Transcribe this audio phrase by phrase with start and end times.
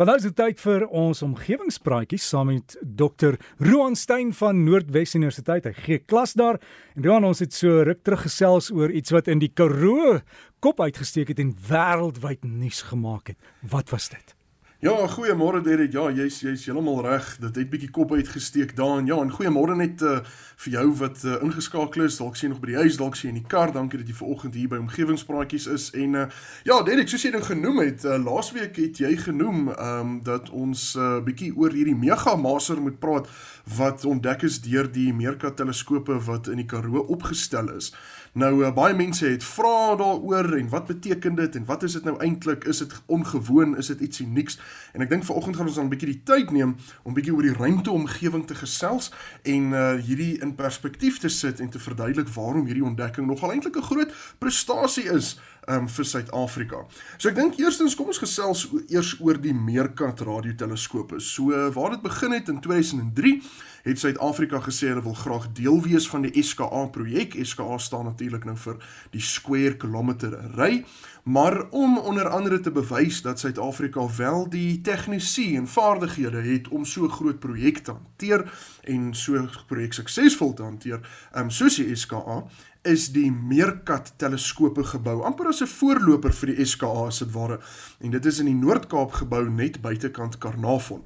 [0.00, 3.34] Want nou is dit tyd vir ons omgewingspraatjies saam met Dr.
[3.60, 5.68] Roan Stein van Noordwes Universiteit.
[5.68, 6.56] Hy gee klas daar.
[6.96, 10.22] En Roan, ons het so ruk terug gesels oor iets wat in die Karoo
[10.64, 13.52] kop uitgesteek het en wêreldwyd nuus gemaak het.
[13.60, 14.39] Wat was dit?
[14.80, 15.92] Ja, goeiemôre Derek.
[15.92, 17.26] Ja, jy's jy's heeltemal reg.
[17.36, 19.10] Dit het bietjie kop uitgesteek daarin.
[19.10, 20.22] Ja, en goeiemôre net uh,
[20.64, 22.16] vir jou wat uh, ingeskakel is.
[22.16, 23.74] Dalk sien nog by die huis, dalk sien in die kar.
[23.76, 25.90] Dankie dat jy vanoggend hier by omgewingspraatjies is.
[26.00, 26.24] En uh,
[26.64, 30.48] ja, Derek, soos jy nou genoem het, uh, laasweek het jy genoem ehm um, dat
[30.48, 33.28] ons uh, bietjie oor hierdie mega maser moet praat
[33.76, 37.92] wat ontdek is deur die Meerkat teleskope wat in die Karoo opgestel is.
[38.32, 42.04] Nou uh, baie mense het vra daaroor en wat beteken dit en wat is dit
[42.06, 42.64] nou eintlik?
[42.64, 43.76] Is dit ongewoon?
[43.78, 44.58] Is dit iets unieks?
[44.94, 47.42] En ek dink vanoggend gaan ons dan 'n bietjie die tyd neem om bietjie oor
[47.42, 49.10] die ruimteomgewing te gesels
[49.42, 53.76] en uh, hierdie in perspektief te sit en te verduidelik waarom hierdie ontdekking nogal eintlik
[53.76, 55.38] 'n groot prestasie is
[55.68, 56.84] um, vir Suid-Afrika.
[57.18, 61.20] So ek dink eerstens kom ons gesels eers oor die Meerkat radioteleskope.
[61.20, 63.36] So waar dit begin het in 2003
[63.82, 67.36] het Suid-Afrika gesê hulle wil graag deel wees van die SKA projek.
[67.42, 68.76] SKA staan natuurlik nou vir
[69.14, 70.84] die square kilometer ry,
[71.22, 76.84] maar om onder andere te bewys dat Suid-Afrika wel die tegnisie en vaardighede het om
[76.84, 78.46] so groot projek te hanteer
[78.84, 81.00] en so projek suksesvol te hanteer,
[81.36, 82.44] um, soos die SKA
[82.82, 87.60] is die Meerkat teleskope gebou amper as 'n voorloper vir die SKA as dit ware
[88.00, 91.04] en dit is in die Noord-Kaap gebou net buitekant Karnavon.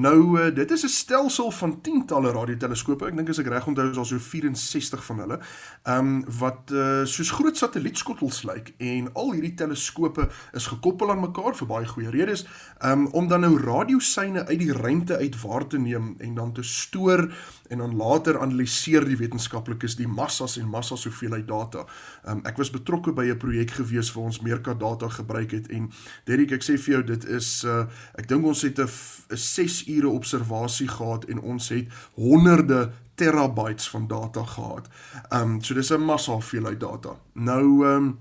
[0.00, 3.06] Nou uh, dit is 'n stelsel van tientalle radioteleskope.
[3.06, 5.38] Ek dink as ek reg onthou is daar so 64 van hulle.
[5.82, 11.20] Ehm um, wat uh, soos groot satellietskottels lyk en al hierdie teleskope is gekoppel aan
[11.20, 12.46] mekaar vir baie goeie redes.
[12.78, 16.52] Ehm um, om dan nou radiosyne uit die ruimte uit waar te neem en dan
[16.52, 17.28] te stoor
[17.68, 21.84] en dan later analiseer die wetenskaplikes die massas en massas hoeveelheid data.
[22.24, 25.68] Ehm um, ek was betrokke by 'n projek gewees waar ons meerkat data gebruik het
[25.68, 25.90] en
[26.24, 28.88] Derek ek sê vir jou dit is uh, ek dink ons het 'n
[29.36, 34.88] 6 ure observasie gehad en ons het honderde terabytes van data gehad.
[35.28, 37.16] Ehm um, so dis 'n massa hoeveelheid data.
[37.32, 38.18] Nou ehm um,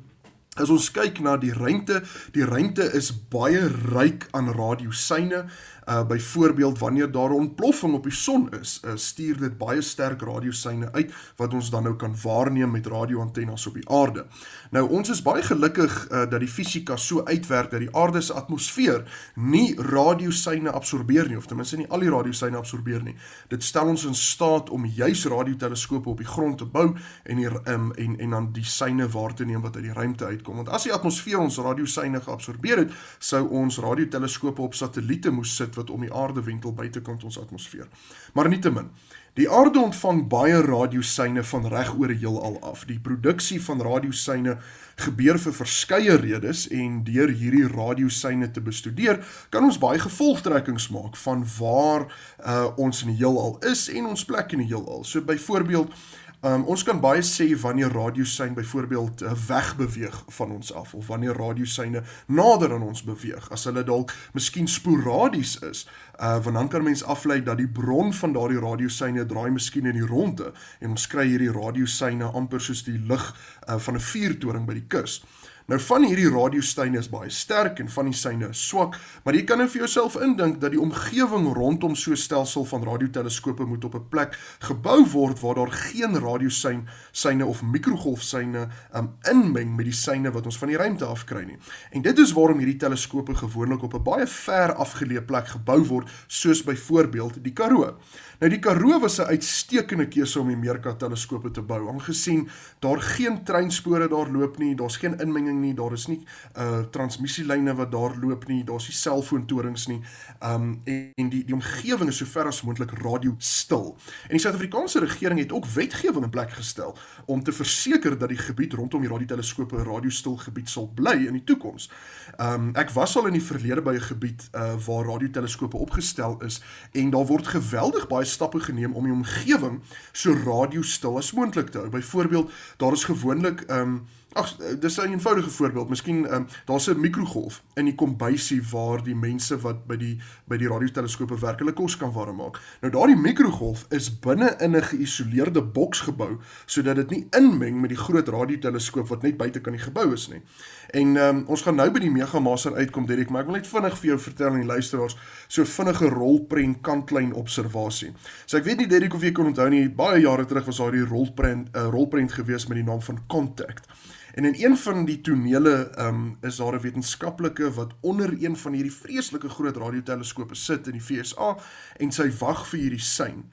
[0.56, 5.46] as ons kyk na die ruimte, die ruimte is baie ryk aan radiosyne.
[5.90, 10.22] Uh byvoorbeeld wanneer daar 'n ontploffing op die son is, uh, stuur dit baie sterk
[10.22, 14.26] radiosyne uit wat ons dan nou kan waarneem met radioantennes op die aarde.
[14.72, 18.34] Nou ons is baie gelukkig uh, dat die fisika so uitwerk dat die aarde se
[18.34, 23.16] atmosfeer nie radiosyne absorbeer nie of ten minste nie al die radiosyne absorbeer nie.
[23.48, 27.48] Dit stel ons in staat om juis radioteleskope op die grond te bou en die
[27.48, 30.56] um, en en dan die syne waar te neem wat uit die ruimte uitkom.
[30.56, 35.76] Want as die atmosfeer ons radiosyne geabsorbeer het, sou ons radioteleskope op satelliete moes sit
[35.80, 37.88] wat om die aarde wentel buitekant ons atmosfeer.
[38.34, 38.92] Maar nietemin,
[39.40, 42.84] die aarde ontvang baie radiosyne van reg oor die heelal af.
[42.90, 44.58] Die produksie van radiosyne
[45.00, 49.22] gebeur vir verskeie redes en deur hierdie radiosyne te bestudeer,
[49.54, 54.26] kan ons baie gevolgtrekkings maak van waar uh, ons in die heelal is en ons
[54.28, 55.06] plek in die heelal.
[55.08, 55.94] So byvoorbeeld
[56.42, 61.36] Um, ons kan baie sê wanneer radiosyne byvoorbeeld uh, wegbeweeg van ons af of wanneer
[61.36, 62.00] radiosyne
[62.32, 65.82] nader aan ons beweeg as hulle dalk miskien sporadies is
[66.16, 70.00] uh, want dan kan mens aflei dat die bron van daardie radiosyne draai miskien in
[70.00, 73.28] die ronde en ons kry hierdie radiosyne amper soos die lig
[73.68, 75.20] uh, van 'n vuurtoring by die kus.
[75.70, 79.44] Nou van hierdie radiostyne is baie sterk en van die syne is swak, maar jy
[79.46, 83.86] kan nou vir jouself indink dat die omgewing rondom so 'n stelsel van radioteleskope moet
[83.86, 84.34] op 'n plek
[84.66, 90.46] gebou word waar daar geen radiosyn syne of mikrogolfsyne um, inmeng met die syne wat
[90.46, 91.58] ons van die ruimte af kry nie.
[91.92, 96.10] En dit is waarom hierdie teleskope gewoonlik op 'n baie ver afgeleë plek gebou word,
[96.28, 97.98] soos byvoorbeeld die Karoo.
[98.40, 103.02] Nou die Karoo was 'n uitstekende keuse om die Meerkat teleskope te bou, aangesien daar
[103.02, 106.20] geen treinspore daar loop nie, daar's geen inmenging nie, daar is nie
[106.58, 110.02] uh transmissielyne wat daar loop nie, daar's nie selfoontorings nie.
[110.44, 113.96] Um en, en die die omgewing is sover as moontlik radio stil.
[114.28, 118.38] En die Suid-Afrikaanse regering het ook wetgewing in plek gestel om te verseker dat die
[118.38, 121.90] gebied rondom die radioteleskope 'n radiostil gebied sal bly in die toekoms.
[122.38, 126.62] Um ek was al in die verlede by 'n gebied uh waar radioteleskope opgestel is
[126.92, 131.78] en daar word geweldig baie stappe geneem om die omgewing so radiostil as moontlik te
[131.78, 131.90] hou.
[131.90, 135.90] Byvoorbeeld, daar is gewoonlik um Ag, dis 'n eenvoudige voorbeeld.
[135.90, 140.58] Miskien um, daar's 'n mikrogolf in die kombuisie waar die mense wat by die by
[140.58, 142.60] die radioteleskope werk, hulle kos kan warm maak.
[142.82, 147.90] Nou daardie mikrogolf is binne in 'n geïsoleerde boks gebou sodat dit nie inmeng met
[147.90, 150.42] die groot radioteleskoop wat net buite kan die gebou is nie.
[150.90, 153.98] En um, ons gaan nou by die megamaser uitkom, Derek, maar ek wil net vinnig
[153.98, 155.18] vir jou vertel aan die luisteraars
[155.48, 158.14] so vinnige rolprent kantlyn observasie.
[158.46, 160.92] So ek weet nie Derek of jy kan onthou nie, baie jare terug was daar
[160.92, 163.88] die rolprent 'n uh, rolprent gewees met die naam van Contact.
[164.34, 168.74] En in een van die tonele um, is daar 'n wetenskaplike wat onder een van
[168.74, 171.58] hierdie vreeslike groot radioteleskope sit in die VSA
[171.98, 173.52] en sy wag vir hierdie sein.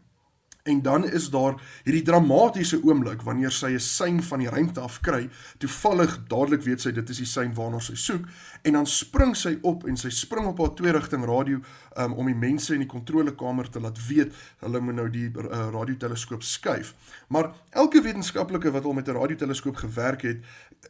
[0.66, 1.54] En dan is daar
[1.84, 5.28] hierdie dramatiese oomblik wanneer sy 'n sein van die ruimte af kry.
[5.58, 8.24] Toevallig dadelik weet sy dit is die sein waarna sy soek
[8.62, 11.60] en dan spring sy op en sy spring op haar twee rigting radio
[11.96, 15.68] um, om die mense in die kontrolekamer te laat weet hulle moet nou die uh,
[15.72, 16.94] radioteleskoop skuif.
[17.28, 20.42] Maar elke wetenskaplike wat al met 'n radioteleskoop gewerk het,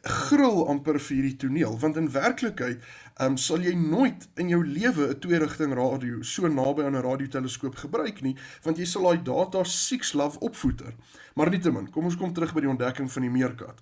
[0.03, 2.83] gril amper vir hierdie toneel want in werklikheid
[3.23, 7.01] um, sal jy nooit in jou lewe 'n twee rigting radio so naby aan 'n
[7.01, 10.93] radioteleskoop gebruik nie want jy sal daai data sieks love opvoeter.
[11.35, 13.81] Maar nietemin, kom ons kom terug by die ontdekking van die meerkat.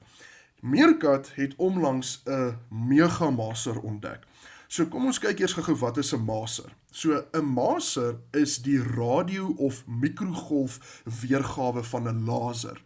[0.61, 4.25] Meerkat het onlangs 'n megamaser ontdek.
[4.67, 6.71] So kom ons kyk eers gou-gou wat is 'n maser.
[6.91, 12.81] So 'n maser is die radio of mikrogolf weergawe van 'n laser.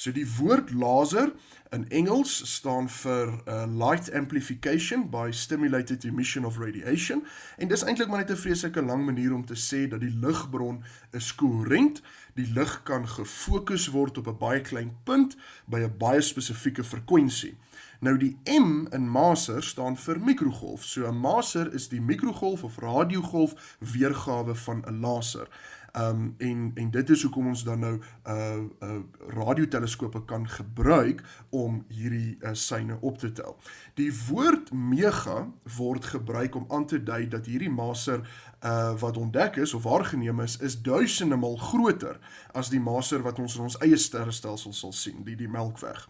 [0.00, 1.32] So die woord laser
[1.70, 7.20] in Engels staan vir uh, light amplification by stimulated emission of radiation
[7.60, 10.80] en dis eintlik maar net 'n vreeslike lang manier om te sê dat die ligbron
[11.12, 12.00] is koherent,
[12.34, 15.36] die lig kan gefokus word op 'n baie klein punt
[15.66, 17.58] by 'n baie spesifieke frekwensie.
[18.00, 20.84] Nou die M in maser staan vir mikrogolf.
[20.84, 25.48] So 'n maser is die mikrogolf of radiogolf weergawe van 'n laser.
[25.98, 27.94] Um en en dit is hoekom ons dan nou
[28.26, 28.98] uh uh
[29.34, 33.56] radioteleskope kan gebruik om hierdie uh, syne op te tel.
[33.94, 38.22] Die woord mega word gebruik om aan te dui dat hierdie maser
[38.60, 42.18] uh wat ontdek is of waargeneem is is duisende mal groter
[42.52, 46.02] as die maser wat ons in ons eie sterrestelsel sal sien, die die Melkweg.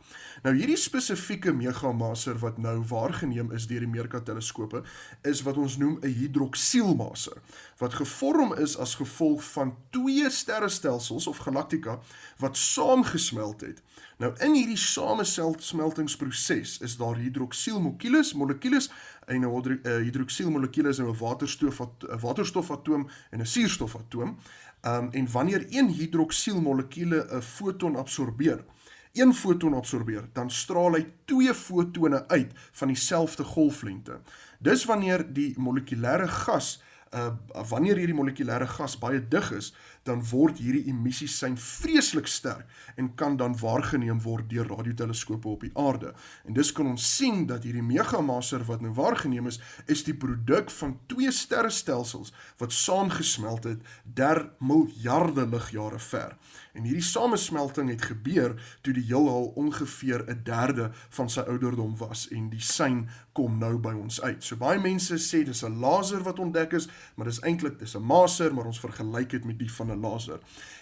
[0.43, 4.83] Nou hierdie spesifieke megamaser wat nou waargeneem is deur die Meerkat teleskope
[5.23, 7.39] is wat ons noem 'n hidroksielmaser
[7.79, 12.01] wat gevorm is as gevolg van twee sterrestelsels of galaktika
[12.39, 13.83] wat saamgesmelt het.
[14.21, 18.91] Nou in hierdie samesmeltingsproses is daar hidroksielmolekules, molekules
[19.27, 24.37] en 'n hidroksielmolekuul is 'n waterstof 'n waterstofatoom en 'n suurstofatoom.
[24.83, 28.65] Um en wanneer een hidroksielmolekuule 'n foton absorbeer,
[29.13, 34.21] een foton absorbeer, dan straal hy twee fotone uit van dieselfde golflengte.
[34.59, 36.83] Dis wanneer die molekulêre gas
[37.15, 37.33] uh
[37.69, 39.75] wanneer hierdie molekulêre gas baie dig is,
[40.09, 45.61] dan word hierdie emissies sein vreeslik sterk en kan dan waargeneem word deur radioteleskope op
[45.67, 46.15] die aarde.
[46.45, 50.71] En dis kan ons sien dat hierdie megamaser wat nou waargeneem is, is die produk
[50.71, 52.33] van twee sterrestelsels
[52.63, 56.37] wat saamgesmelt het der miljarde ligjare ver.
[56.73, 58.55] En hierdie samesmelting het gebeur
[58.87, 63.79] toe die heelal ongeveer 'n derde van sy ouderdom was en die sein kom nou
[63.79, 64.45] by ons uit.
[64.45, 68.03] So baie mense sê dis 'n laser wat ontdek is, maar dis eintlik dis 'n
[68.03, 70.41] maser, maar ons vergelyk dit met die van 'n laser.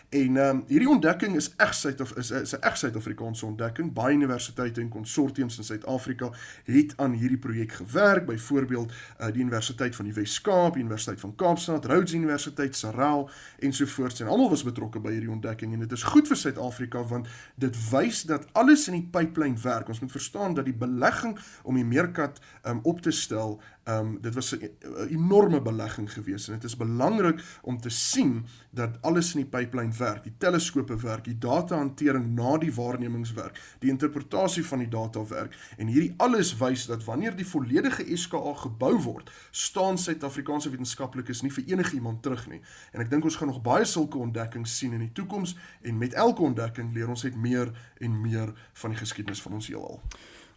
[0.08, 3.93] En ehm um, hierdie ontdekking is reg Suid of is 'n reg Suid-Afrikaanse ontdekking.
[3.93, 6.31] Baie universiteite en konsortiums in Suid-Afrika
[6.64, 11.34] het aan hierdie projek gewerk, byvoorbeeld uh, die Universiteit van die Wes-Kaap, die Universiteit van
[11.34, 16.02] Kaapstad, Rhodes Universiteit, Sarel ensovoorts en almal was betrokke by hierdie ontdekking en dit is
[16.02, 19.88] goed vir Suid-Afrika want dit wys dat alles in die pipeline werk.
[19.88, 24.19] Ons moet verstaan dat die belegging om die meerkat um, op te stel Ehm um,
[24.20, 24.70] dit was 'n
[25.08, 29.92] enorme belegging geweest en dit is belangrik om te sien dat alles in die pipeline
[29.98, 35.56] werk, die teleskope werk, die datahantering na die waarnemingswerk, die interpretasie van die data werk
[35.76, 41.52] en hierdie alles wys dat wanneer die volledige SKA gebou word, staan Suid-Afrikaanse wetenskaplikes nie
[41.54, 42.62] vir enigiemand terug nie.
[42.92, 46.17] En ek dink ons gaan nog baie sulke ontdekkings sien in die toekoms en met
[46.19, 50.02] elke ontdekking leer ons net meer en meer van die geskiedenis van ons heelal.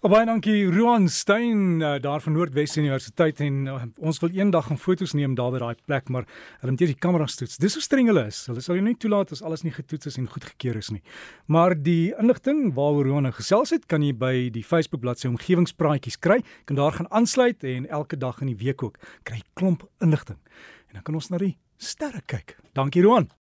[0.01, 4.65] Oh, baie dankie Roan Stein uh, daar van Noordwes Universiteit en uh, ons wil eendag
[4.65, 6.25] gaan foto's neem daar by daai plek maar
[6.63, 7.59] hulle moet eers die kameras toets.
[7.61, 8.39] Dis hoe streng hulle is.
[8.49, 11.03] Hulle sal jou nie toelaat as alles nie getoets is en goedgekeur is nie.
[11.45, 16.17] Maar die inligting waaroor Roan nou gesels het, kan jy by die Facebook bladsy omgewingspraatjies
[16.17, 16.39] kry.
[16.41, 20.41] Jy kan daar gaan aansluit en elke dag in die week ook kry klomp inligting.
[20.89, 22.57] En dan kan ons na die sterre kyk.
[22.73, 23.29] Dankie Roan.